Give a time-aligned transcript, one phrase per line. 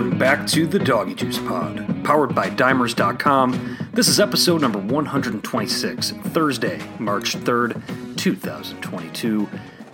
[0.00, 3.90] Welcome back to the Doggy Juice Pod, powered by Dimers.com.
[3.92, 9.46] This is episode number 126, Thursday, March 3rd, 2022.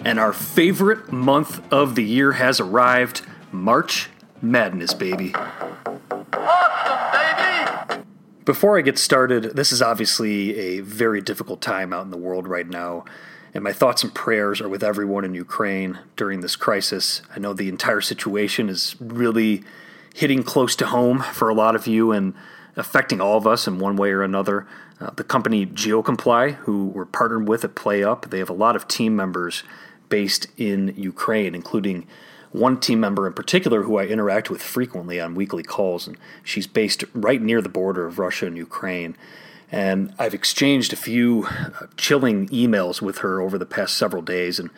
[0.05, 4.09] And our favorite month of the year has arrived March
[4.41, 5.35] Madness, baby.
[8.45, 12.47] Before I get started, this is obviously a very difficult time out in the world
[12.47, 13.05] right now,
[13.53, 17.23] and my thoughts and prayers are with everyone in Ukraine during this crisis.
[17.35, 19.65] I know the entire situation is really
[20.17, 22.33] hitting close to home for a lot of you and
[22.75, 24.67] affecting all of us in one way or another.
[24.99, 28.89] Uh, the company GeoComply, who we're partnered with at PlayUp, they have a lot of
[28.89, 29.63] team members
[30.09, 32.07] based in Ukraine, including
[32.51, 36.67] one team member in particular who I interact with frequently on weekly calls, and she's
[36.67, 39.19] based right near the border of Russia and Ukraine.
[39.71, 44.59] And I've exchanged a few uh, chilling emails with her over the past several days,
[44.59, 44.71] and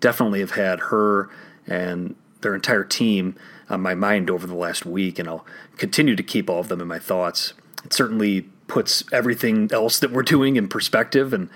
[0.00, 1.28] definitely have had her
[1.66, 3.36] and their entire team
[3.68, 6.80] on my mind over the last week, and I'll continue to keep all of them
[6.80, 7.52] in my thoughts.
[7.84, 11.48] It certainly puts everything else that we're doing in perspective, and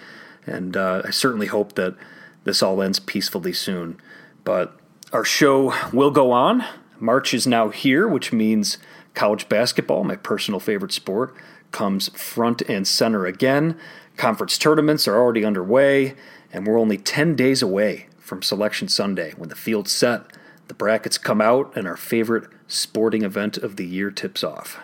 [0.47, 1.97] and uh, I certainly hope that
[2.45, 4.00] this all ends peacefully soon.
[4.42, 4.78] But
[5.12, 6.64] our show will go on.
[6.98, 8.78] March is now here, which means
[9.15, 11.34] college basketball, my personal favorite sport,
[11.72, 13.78] comes front and center again.
[14.17, 16.15] Conference tournaments are already underway,
[16.53, 20.22] and we're only 10 days away from Selection Sunday when the field's set,
[20.70, 24.78] the brackets come out, and our favorite sporting event of the year tips off.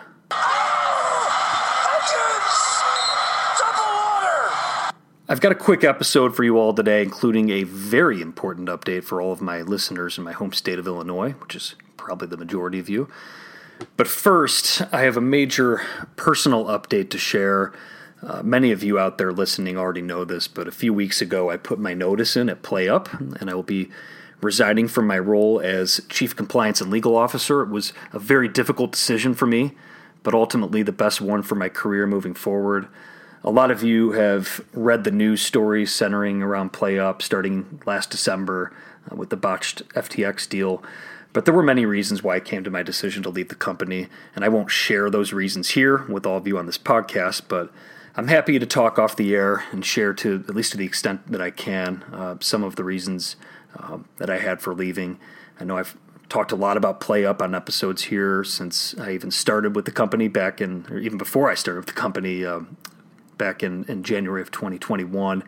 [5.29, 9.21] I've got a quick episode for you all today, including a very important update for
[9.21, 12.79] all of my listeners in my home state of Illinois, which is probably the majority
[12.79, 13.07] of you.
[13.95, 15.81] But first, I have a major
[16.17, 17.71] personal update to share.
[18.21, 21.49] Uh, many of you out there listening already know this, but a few weeks ago
[21.49, 23.89] I put my notice in at PlayUp, and I will be
[24.41, 27.61] resigning from my role as Chief Compliance and Legal Officer.
[27.61, 29.71] It was a very difficult decision for me,
[30.23, 32.87] but ultimately the best one for my career moving forward.
[33.43, 38.73] A lot of you have read the news stories centering around PlayUp starting last December
[39.11, 40.83] uh, with the botched FTX deal.
[41.33, 44.07] But there were many reasons why I came to my decision to leave the company,
[44.35, 47.71] and I won't share those reasons here with all of you on this podcast, but
[48.15, 51.31] I'm happy to talk off the air and share to at least to the extent
[51.31, 53.35] that I can uh, some of the reasons
[53.77, 55.19] uh, that I had for leaving.
[55.59, 55.97] I know I've
[56.29, 60.27] talked a lot about PlayUp on episodes here since I even started with the company
[60.27, 62.77] back in, or even before I started with the company um,
[63.37, 65.43] back in, in January of 2021.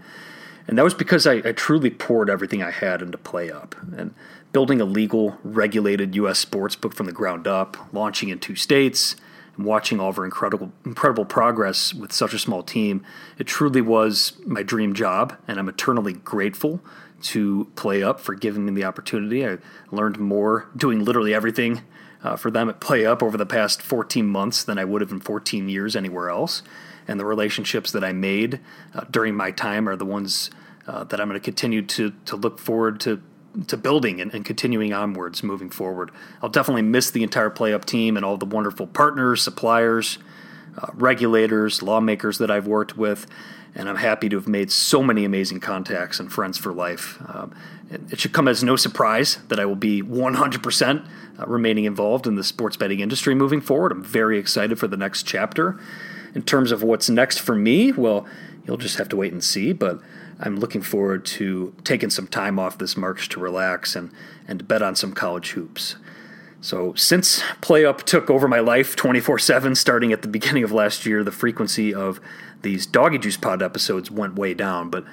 [0.68, 3.97] And that was because I, I truly poured everything I had into PlayUp.
[3.97, 4.13] And
[4.52, 6.40] building a legal, regulated U.S.
[6.40, 9.16] sports book from the ground up, launching in two states,
[9.58, 13.03] and watching all of our incredible, incredible progress with such a small team,
[13.38, 16.81] it truly was my dream job, and I'm eternally grateful
[17.22, 19.46] to PlayUp for giving me the opportunity.
[19.46, 19.57] I
[19.91, 21.81] learned more doing literally everything
[22.24, 25.19] uh, for them at PlayUp over the past 14 months than I would have in
[25.19, 26.63] 14 years anywhere else
[27.09, 28.59] and the relationships that I made
[28.94, 30.52] uh, during my time are the ones
[30.85, 33.22] uh, that I'm going to continue to to look forward to
[33.66, 36.12] to building and, and, continuing onwards moving forward.
[36.41, 40.19] I'll definitely miss the entire PlayUp team and all the wonderful partners, suppliers,
[40.81, 43.28] uh, regulators, lawmakers that I've worked with,
[43.75, 47.22] and I'm happy to have made so many amazing contacts and friends for life.
[47.28, 47.53] Um,
[47.91, 51.07] it, it, should come as no surprise that I will be 100%
[51.40, 53.91] uh, remaining involved in the sports betting industry moving forward.
[53.91, 55.79] I'm very excited for the next chapter
[56.34, 58.25] in terms of what's next for me, well,
[58.66, 59.73] you'll just have to wait and see.
[59.73, 60.00] But
[60.40, 64.11] I'm looking forward to taking some time off this March to relax and,
[64.47, 65.96] and bet on some college hoops.
[66.62, 71.06] So, since PlayUp took over my life 24 7, starting at the beginning of last
[71.06, 72.20] year, the frequency of
[72.62, 74.90] these Doggy Juice Pod episodes went way down.
[74.90, 75.06] But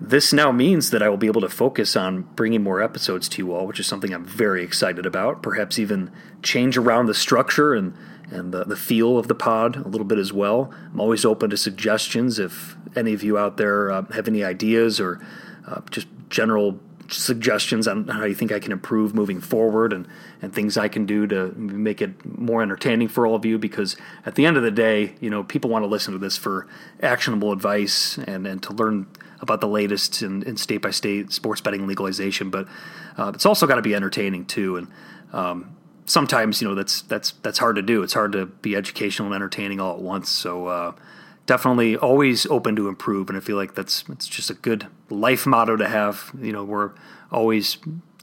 [0.00, 3.38] this now means that I will be able to focus on bringing more episodes to
[3.38, 5.42] you all, which is something I'm very excited about.
[5.42, 6.10] Perhaps even
[6.42, 7.94] change around the structure and
[8.30, 10.72] and the, the feel of the pod a little bit as well.
[10.92, 14.98] I'm always open to suggestions if any of you out there uh, have any ideas
[14.98, 15.24] or
[15.66, 20.06] uh, just general suggestions on how you think I can improve moving forward and,
[20.42, 23.96] and things I can do to make it more entertaining for all of you because
[24.26, 26.66] at the end of the day, you know, people want to listen to this for
[27.00, 29.06] actionable advice and, and to learn
[29.40, 32.66] about the latest in, in state by state sports betting legalization, but
[33.16, 34.76] uh, it's also got to be entertaining too.
[34.76, 34.88] And
[35.32, 38.02] um, sometimes you know that's that's that's hard to do.
[38.02, 40.30] It's hard to be educational and entertaining all at once.
[40.30, 40.92] So uh,
[41.46, 45.46] definitely always open to improve, and I feel like that's it's just a good life
[45.46, 46.32] motto to have.
[46.40, 46.92] You know, we're
[47.30, 47.76] always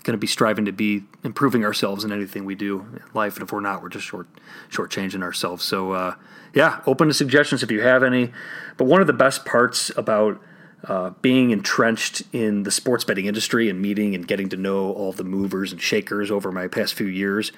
[0.03, 3.44] going to be striving to be improving ourselves in anything we do in life, and
[3.44, 4.27] if we're not, we're just short
[4.69, 5.63] shortchanging ourselves.
[5.63, 6.15] So uh,
[6.53, 8.31] yeah, open to suggestions if you have any.
[8.77, 10.41] But one of the best parts about
[10.88, 15.12] uh, being entrenched in the sports betting industry and meeting and getting to know all
[15.12, 17.51] the movers and shakers over my past few years,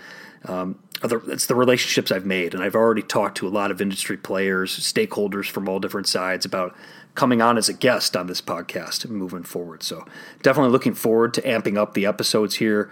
[0.46, 2.54] um, it's the relationships I've made.
[2.54, 6.46] And I've already talked to a lot of industry players, stakeholders from all different sides
[6.46, 6.76] about
[7.16, 9.84] coming on as a guest on this podcast moving forward.
[9.84, 10.06] So
[10.42, 12.92] definitely looking forward to amping up the episodes here,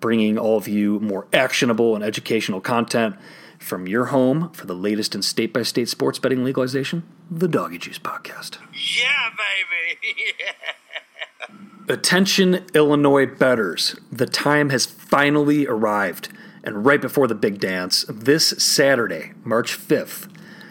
[0.00, 3.16] bringing all of you more actionable and educational content
[3.66, 7.78] from your home for the latest in state by state sports betting legalization, the Doggy
[7.78, 8.58] Juice Podcast.
[8.72, 10.24] Yeah, baby.
[10.38, 11.94] yeah.
[11.94, 13.96] Attention, Illinois bettors.
[14.10, 16.28] The time has finally arrived.
[16.62, 20.28] And right before the big dance, this Saturday, March 5th,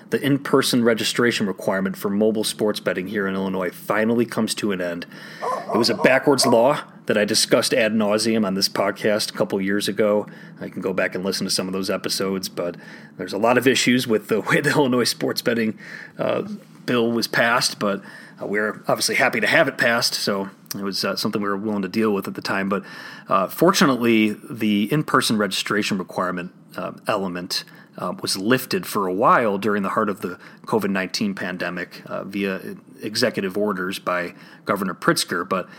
[0.10, 4.72] the in person registration requirement for mobile sports betting here in Illinois finally comes to
[4.72, 5.06] an end.
[5.42, 9.60] It was a backwards law that I discussed ad nauseum on this podcast a couple
[9.62, 10.28] years ago.
[10.60, 12.78] I can go back and listen to some of those episodes, but
[13.18, 15.78] there's a lot of issues with the way the Illinois sports betting
[16.18, 16.48] uh,
[16.86, 18.02] bill was passed, but
[18.42, 21.58] uh, we're obviously happy to have it passed, so it was uh, something we were
[21.58, 22.70] willing to deal with at the time.
[22.70, 22.84] But
[23.28, 27.64] uh, fortunately, the in person registration requirement uh, element
[27.98, 32.24] uh, was lifted for a while during the heart of the COVID 19 pandemic uh,
[32.24, 34.34] via executive orders by
[34.66, 35.48] Governor Pritzker.
[35.48, 35.70] But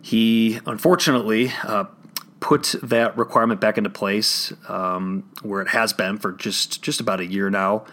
[0.00, 1.84] he unfortunately uh,
[2.40, 7.20] put that requirement back into place um, where it has been for just, just about
[7.20, 7.84] a year now.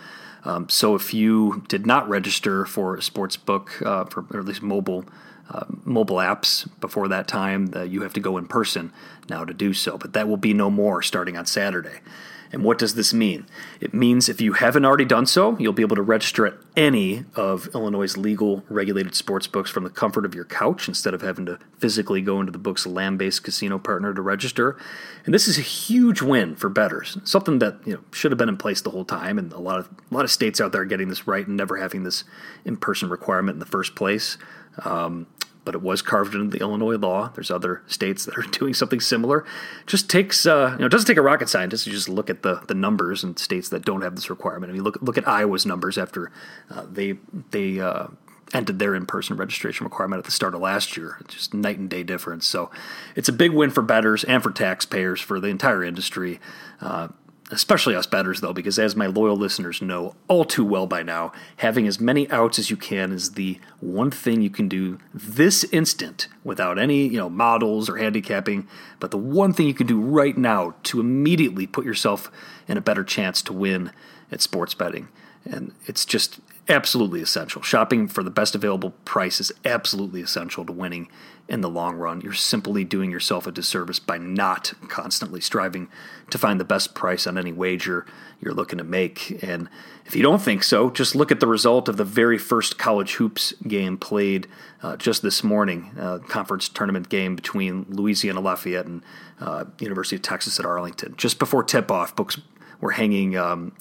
[0.43, 4.45] Um, so if you did not register for a sports book, uh, for or at
[4.45, 5.05] least mobile,
[5.49, 8.91] uh, mobile apps before that time, uh, you have to go in person
[9.29, 9.97] now to do so.
[9.97, 11.99] But that will be no more starting on Saturday.
[12.51, 13.45] And what does this mean?
[13.79, 17.23] It means if you haven't already done so, you'll be able to register at any
[17.35, 21.45] of Illinois' legal regulated sports books from the comfort of your couch instead of having
[21.45, 24.77] to physically go into the book's land based casino partner to register.
[25.25, 28.49] And this is a huge win for bettors, something that you know, should have been
[28.49, 29.39] in place the whole time.
[29.39, 31.55] And a lot of, a lot of states out there are getting this right and
[31.55, 32.23] never having this
[32.65, 34.37] in person requirement in the first place.
[34.83, 35.27] Um,
[35.63, 37.31] but it was carved into the Illinois law.
[37.33, 39.45] There's other states that are doing something similar.
[39.85, 42.43] Just takes, uh, you know, it doesn't take a rocket scientist to just look at
[42.43, 44.71] the the numbers in states that don't have this requirement.
[44.71, 46.31] I mean, look look at Iowa's numbers after
[46.69, 47.17] uh, they
[47.51, 48.07] they uh,
[48.53, 51.17] ended their in person registration requirement at the start of last year.
[51.27, 52.45] Just night and day difference.
[52.45, 52.69] So
[53.15, 56.39] it's a big win for bettors and for taxpayers for the entire industry.
[56.79, 57.09] Uh,
[57.51, 61.31] especially us bettors though, because as my loyal listeners know all too well by now,
[61.57, 65.63] having as many outs as you can is the one thing you can do this
[65.65, 68.67] instant without any, you know, models or handicapping,
[68.99, 72.31] but the one thing you can do right now to immediately put yourself
[72.67, 73.91] in a better chance to win
[74.31, 75.09] at sports betting.
[75.43, 77.61] And it's just absolutely essential.
[77.61, 81.09] Shopping for the best available price is absolutely essential to winning
[81.47, 82.21] in the long run.
[82.21, 85.89] You're simply doing yourself a disservice by not constantly striving
[86.29, 88.05] to find the best price on any wager
[88.39, 89.43] you're looking to make.
[89.43, 89.67] And
[90.05, 93.15] if you don't think so, just look at the result of the very first college
[93.15, 94.47] hoops game played
[94.81, 99.03] uh, just this morning, uh, conference tournament game between Louisiana Lafayette and
[99.39, 101.15] uh, University of Texas at Arlington.
[101.17, 102.39] Just before tip off, books
[102.79, 103.73] were hanging um,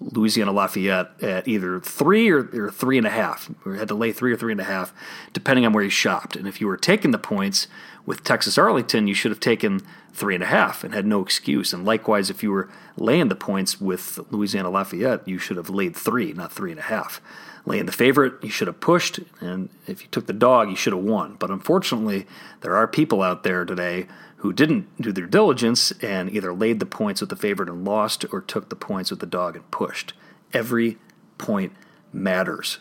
[0.00, 3.50] Louisiana Lafayette at either three or, or, three and a half.
[3.64, 4.92] We had to lay three or three and a half,
[5.32, 6.36] depending on where you shopped.
[6.36, 7.66] And if you were taking the points
[8.06, 11.72] with Texas Arlington, you should have taken three and a half and had no excuse.
[11.72, 15.96] And likewise, if you were laying the points with Louisiana Lafayette, you should have laid
[15.96, 17.20] three, not three and a half.
[17.68, 19.20] Laying the favorite, you should have pushed.
[19.40, 21.36] And if you took the dog, you should have won.
[21.38, 22.26] But unfortunately,
[22.62, 24.06] there are people out there today
[24.36, 28.24] who didn't do their diligence and either laid the points with the favorite and lost
[28.32, 30.14] or took the points with the dog and pushed.
[30.54, 30.96] Every
[31.36, 31.74] point
[32.10, 32.78] matters.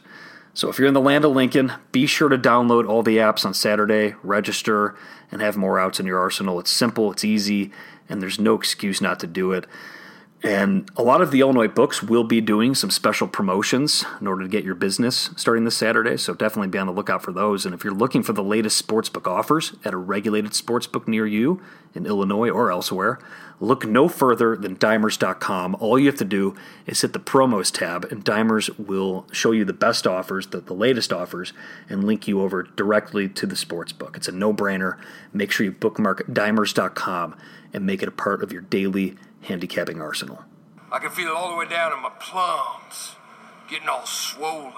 [0.54, 3.46] So if you're in the land of Lincoln, be sure to download all the apps
[3.46, 4.96] on Saturday, register,
[5.34, 6.62] and have more outs in your arsenal.
[6.62, 7.74] It's simple, it's easy,
[8.08, 9.68] and there's no excuse not to do it.
[10.44, 14.44] And a lot of the Illinois books will be doing some special promotions in order
[14.44, 16.16] to get your business starting this Saturday.
[16.18, 17.66] So definitely be on the lookout for those.
[17.66, 21.60] And if you're looking for the latest sportsbook offers at a regulated sportsbook near you
[21.96, 23.18] in Illinois or elsewhere,
[23.60, 25.76] look no further than dimers.com.
[25.80, 29.66] All you have to do is hit the promos tab, and Dimers will show you
[29.66, 31.52] the best offers, the, the latest offers,
[31.90, 34.16] and link you over directly to the sportsbook.
[34.16, 35.00] It's a no brainer.
[35.34, 37.36] Make sure you bookmark dimers.com
[37.74, 40.44] and make it a part of your daily handicapping arsenal.
[40.92, 43.16] I can feel it all the way down in my plums,
[43.70, 44.74] getting all swollen.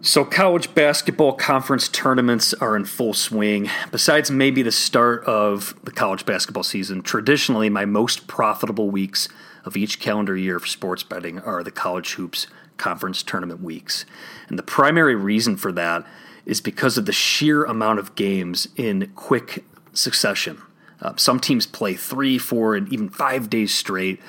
[0.00, 3.70] So, college basketball conference tournaments are in full swing.
[3.90, 9.28] Besides maybe the start of the college basketball season, traditionally my most profitable weeks
[9.64, 14.04] of each calendar year for sports betting are the college hoops conference tournament weeks.
[14.48, 16.04] And the primary reason for that
[16.44, 20.60] is because of the sheer amount of games in quick succession.
[21.00, 24.20] Uh, some teams play three, four, and even five days straight.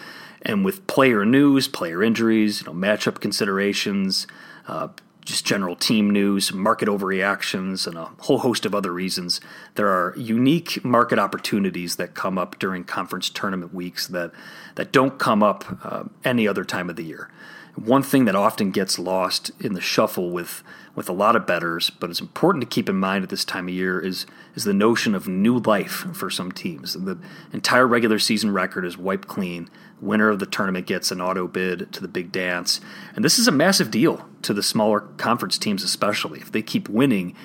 [0.41, 4.27] And with player news, player injuries, you know, matchup considerations,
[4.67, 4.89] uh,
[5.25, 9.41] just general team news, market overreactions, and a whole host of other reasons.
[9.73, 14.31] There are unique market opportunities that come up during conference tournament weeks that,
[14.75, 17.29] that don't come up uh, any other time of the year.
[17.75, 20.63] One thing that often gets lost in the shuffle with,
[20.95, 23.67] with a lot of bettors, but it's important to keep in mind at this time
[23.67, 26.93] of year, is, is the notion of new life for some teams.
[26.93, 27.17] The
[27.51, 29.69] entire regular season record is wiped clean
[30.01, 32.81] winner of the tournament gets an auto bid to the big dance.
[33.15, 36.39] And this is a massive deal to the smaller conference teams, especially.
[36.39, 37.35] If they keep winning,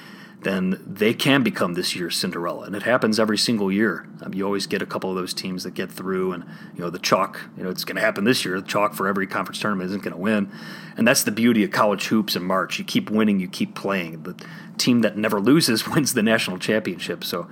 [0.43, 2.63] then they can become this year's Cinderella.
[2.63, 4.09] And it happens every single year.
[4.23, 6.45] Um, you always get a couple of those teams that get through, and
[6.75, 7.41] you know the chalk.
[7.57, 8.61] You know it's going to happen this year.
[8.61, 10.51] The chalk for every conference tournament isn't going to win,
[10.97, 12.79] and that's the beauty of college hoops in March.
[12.79, 14.23] You keep winning, you keep playing.
[14.23, 14.35] The
[14.79, 17.23] team that never loses wins the national championship.
[17.23, 17.49] So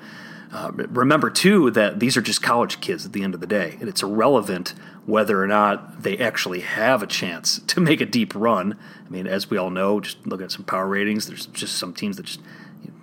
[0.50, 3.76] uh, remember, too, that these are just college kids at the end of the day,
[3.80, 8.34] and it's irrelevant whether or not they actually have a chance to make a deep
[8.34, 8.78] run.
[9.06, 11.92] I mean, as we all know, just look at some power ratings, there's just some
[11.92, 12.40] teams that just,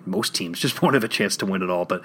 [0.05, 2.01] most teams just won't have a chance to win it all, but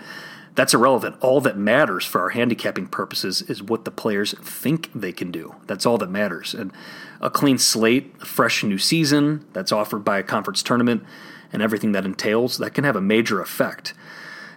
[0.54, 1.16] that's irrelevant.
[1.20, 5.54] All that matters for our handicapping purposes is what the players think they can do.
[5.66, 6.54] That's all that matters.
[6.54, 6.72] And
[7.20, 11.04] a clean slate, a fresh new season that's offered by a conference tournament,
[11.52, 13.94] and everything that entails, that can have a major effect.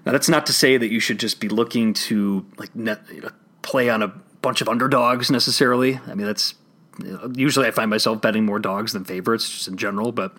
[0.06, 3.22] Now, that's not to say that you should just be looking to like net, you
[3.22, 3.30] know,
[3.62, 4.10] play on a
[4.42, 6.00] bunch of underdogs necessarily.
[6.08, 6.56] I mean, that's
[7.00, 10.36] you know, usually I find myself betting more dogs than favorites just in general, but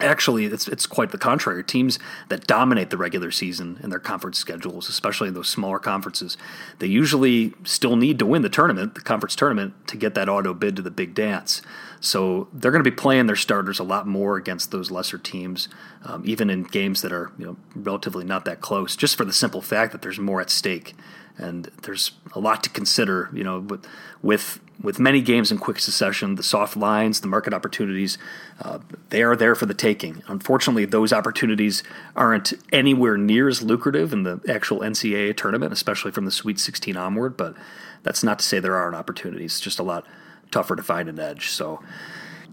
[0.00, 1.64] actually it's it's quite the contrary.
[1.64, 6.36] Teams that dominate the regular season in their conference schedules, especially in those smaller conferences,
[6.78, 10.54] they usually still need to win the tournament, the conference tournament, to get that auto
[10.54, 11.62] bid to the big dance.
[12.00, 15.68] So they're going to be playing their starters a lot more against those lesser teams,
[16.04, 19.32] um, even in games that are you know relatively not that close, just for the
[19.32, 20.94] simple fact that there's more at stake,
[21.36, 23.28] and there's a lot to consider.
[23.34, 23.86] You know, with
[24.22, 28.16] with with many games in quick succession, the soft lines, the market opportunities,
[28.62, 28.78] uh,
[29.10, 30.22] they are there for the taking.
[30.26, 31.82] Unfortunately, those opportunities
[32.16, 36.96] aren't anywhere near as lucrative in the actual NCAA tournament, especially from the Sweet 16
[36.96, 37.36] onward.
[37.36, 37.54] But
[38.02, 39.52] that's not to say there aren't opportunities.
[39.52, 40.06] It's just a lot
[40.50, 41.48] tougher to find an edge.
[41.48, 41.82] So,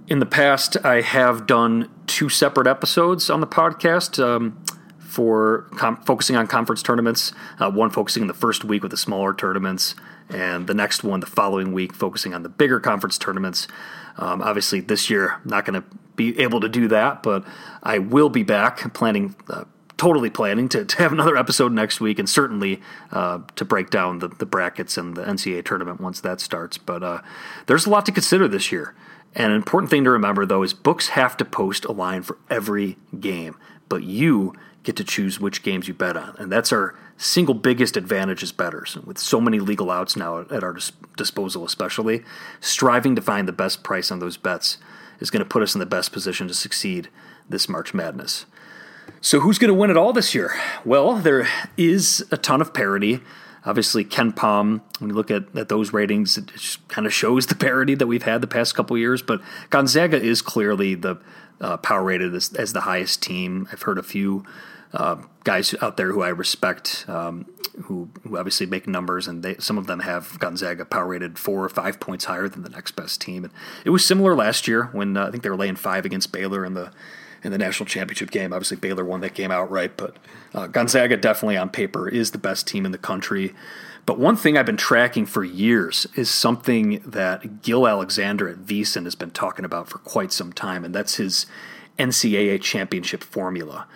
[0.08, 4.64] in the past, I have done two separate episodes on the podcast um,
[5.00, 7.34] for com- focusing on conference tournaments.
[7.60, 9.96] Uh, one focusing in the first week with the smaller tournaments,
[10.30, 13.68] and the next one the following week focusing on the bigger conference tournaments.
[14.18, 17.46] Um, obviously, this year, I'm not going to be able to do that, but
[17.84, 19.36] I will be back planning.
[19.50, 19.66] Uh,
[19.98, 24.20] totally planning to, to have another episode next week and certainly uh, to break down
[24.20, 26.78] the, the brackets and the NCAA tournament once that starts.
[26.78, 27.22] But uh,
[27.66, 28.96] there's a lot to consider this year.
[29.36, 32.38] And an important thing to remember, though, is books have to post a line for
[32.50, 33.56] every game,
[33.88, 36.36] but you get to choose which games you bet on.
[36.40, 38.96] And that's our single biggest advantage as bettors.
[38.96, 42.24] With so many legal outs now at our dis- disposal, especially,
[42.62, 44.78] striving to find the best price on those bets
[45.20, 47.10] is going to put us in the best position to succeed
[47.50, 48.46] this March Madness.
[49.20, 50.54] So, who's going to win it all this year?
[50.86, 53.22] Well, there is a ton of parity.
[53.66, 57.96] Obviously, KenPom, when you look at, at those ratings, it kind of shows the parity
[57.96, 59.22] that we've had the past couple years.
[59.22, 61.18] But Gonzaga is clearly the
[61.60, 63.68] uh, power rated as, as, the highest team.
[63.72, 64.46] I've heard a few
[64.94, 67.48] uh, guys out there who I respect, um,
[67.86, 71.64] who, who obviously make numbers, and they, some of them have Gonzaga power rated four
[71.64, 73.44] or five points higher than the next best team.
[73.44, 76.32] And it was similar last year when uh, I think they were laying five against
[76.32, 76.92] Baylor in the
[77.44, 78.54] in the national championship game.
[78.54, 80.18] Obviously, Baylor won that game outright, but
[80.54, 83.54] uh, Gonzaga definitely on paper is the best team in the country.
[84.06, 89.04] But one thing I've been tracking for years is something that Gill Alexander at VSiN
[89.04, 91.46] has been talking about for quite some time, and that's his
[92.00, 93.88] NCAA championship formula.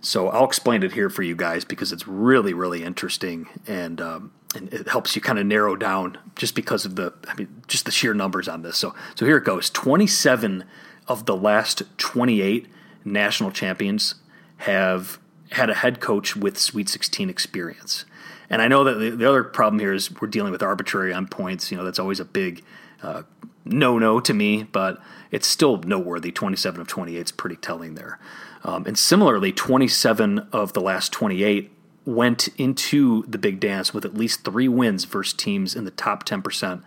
[0.00, 4.32] So I'll explain it here for you guys because it's really, really interesting and um,
[4.54, 7.84] and it helps you kind of narrow down just because of the I mean just
[7.84, 8.76] the sheer numbers on this.
[8.76, 10.64] So so here it goes: twenty seven
[11.06, 12.66] of the last twenty eight
[13.04, 14.16] national champions
[14.58, 15.18] have
[15.52, 18.04] had a head coach with Sweet 16 experience.
[18.48, 21.70] And I know that the, the other problem here is we're dealing with arbitrary endpoints.
[21.70, 22.64] You know, that's always a big
[23.02, 23.22] uh,
[23.64, 26.32] no no to me, but it's still noteworthy.
[26.32, 28.18] 27 of 28 is pretty telling there.
[28.64, 31.70] Um, and similarly, 27 of the last 28
[32.04, 36.26] went into the big dance with at least three wins versus teams in the top
[36.26, 36.82] 10%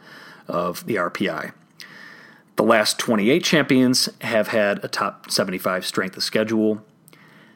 [0.47, 1.53] of the RPI.
[2.55, 6.83] The last 28 champions have had a top 75 strength of schedule.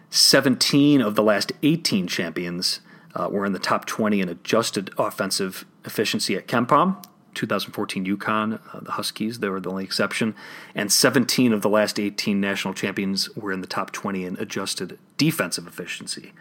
[0.09, 2.79] 17 of the last 18 champions
[3.15, 7.03] uh, were in the top 20 in adjusted offensive efficiency at KenPom.
[7.33, 10.35] 2014 UConn, uh, the Huskies, they were the only exception.
[10.73, 14.97] And 17 of the last 18 national champions were in the top 20 in adjusted
[15.17, 16.33] defensive efficiency.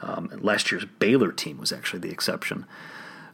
[0.00, 2.66] Um, last year's Baylor team was actually the exception.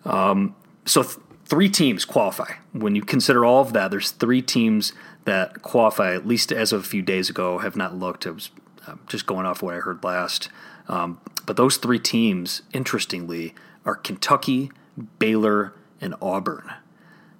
[0.06, 0.54] Um,
[0.86, 1.18] so th-
[1.50, 2.52] three teams qualify.
[2.72, 4.92] When you consider all of that, there's three teams
[5.24, 8.26] that qualify, at least as of a few days ago, have not looked.
[8.26, 8.50] I was
[8.86, 10.48] uh, just going off what I heard last.
[10.88, 13.54] Um, but those three teams, interestingly,
[13.84, 14.70] are Kentucky,
[15.18, 16.70] Baylor, and Auburn.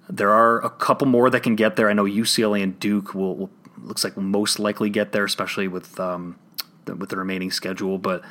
[0.09, 1.89] There are a couple more that can get there.
[1.89, 3.49] I know UCLA and Duke will, will
[3.81, 6.37] looks like will most likely get there, especially with um,
[6.85, 7.97] the, with the remaining schedule.
[7.97, 8.23] But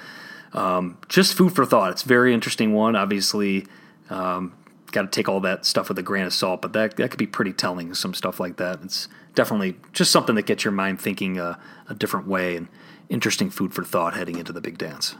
[0.53, 1.91] um, just food for thought.
[1.93, 2.97] It's a very interesting one.
[2.97, 3.67] Obviously,
[4.11, 4.53] um,
[4.93, 7.19] got to take all that stuff with a grain of salt, but that that could
[7.19, 7.95] be pretty telling.
[7.95, 8.81] Some stuff like that.
[8.83, 12.69] It's definitely just something that gets your mind thinking a, a different way and
[13.09, 15.17] interesting food for thought heading into the big dance.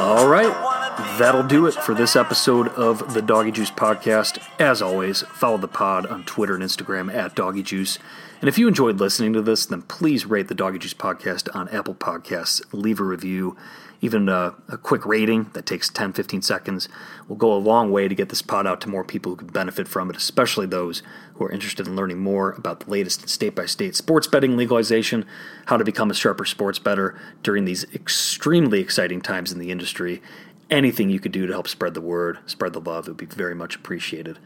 [0.00, 4.42] All right, that'll do it for this episode of the Doggy Juice Podcast.
[4.58, 7.98] As always, follow the pod on Twitter and Instagram at Doggy Juice.
[8.40, 11.68] And if you enjoyed listening to this, then please rate the Doggy Juice Podcast on
[11.68, 12.62] Apple Podcasts.
[12.72, 13.56] Leave a review,
[14.00, 16.88] even a, a, quick rating that takes 10, 15 seconds
[17.26, 19.52] will go a long way to get this pod out to more people who could
[19.52, 21.02] benefit from it, especially those
[21.34, 25.24] who are interested in learning more about the latest state by state sports betting legalization,
[25.66, 30.22] how to become a sharper sports bettor during these extremely exciting times in the industry.
[30.70, 33.26] Anything you could do to help spread the word, spread the love, it would be
[33.26, 34.38] very much appreciated.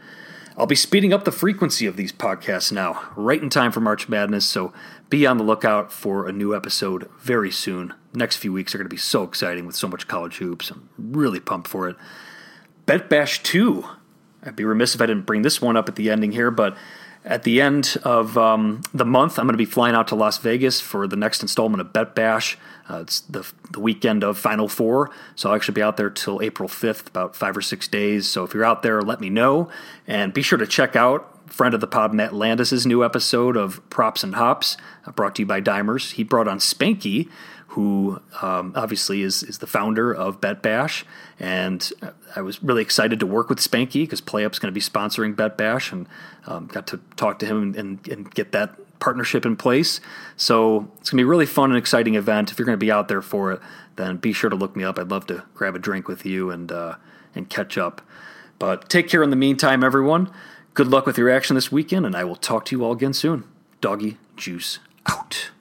[0.55, 4.07] I'll be speeding up the frequency of these podcasts now, right in time for March
[4.07, 4.71] Madness, so
[5.09, 7.93] be on the lookout for a new episode very soon.
[8.13, 10.69] Next few weeks are going to be so exciting with so much college hoops.
[10.69, 11.95] I'm really pumped for it.
[12.85, 13.83] Bet Bash 2.
[14.43, 16.77] I'd be remiss if I didn't bring this one up at the ending here, but
[17.25, 20.37] at the end of um, the month, I'm going to be flying out to Las
[20.37, 22.57] Vegas for the next installment of Bet Bash.
[22.89, 26.41] Uh, it's the, the weekend of Final Four, so I'll actually be out there till
[26.41, 28.27] April 5th, about five or six days.
[28.27, 29.69] So if you're out there, let me know.
[30.05, 33.87] And be sure to check out friend of the pod, Matt Landis' new episode of
[33.91, 34.75] Props and Hops,
[35.05, 36.13] uh, brought to you by Dimers.
[36.13, 37.29] He brought on Spanky,
[37.67, 41.05] who um, obviously is, is the founder of Bet Bash.
[41.39, 41.91] And
[42.35, 45.57] I was really excited to work with Spanky because PlayUp's going to be sponsoring Bet
[45.57, 46.07] Bash and
[46.47, 49.99] um, got to talk to him and, and get that partnership in place.
[50.35, 52.51] So it's going to be a really fun and exciting event.
[52.51, 53.61] If you're going to be out there for it,
[53.95, 54.97] then be sure to look me up.
[54.97, 56.95] I'd love to grab a drink with you and uh,
[57.35, 58.01] and catch up.
[58.59, 60.31] But take care in the meantime, everyone.
[60.73, 63.13] Good luck with your action this weekend, and I will talk to you all again
[63.13, 63.43] soon.
[63.81, 65.52] Doggy Juice out.